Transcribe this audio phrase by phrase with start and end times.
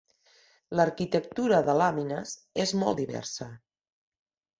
[0.77, 2.31] L'arquitectura de làmines
[2.65, 3.49] és molt diversa.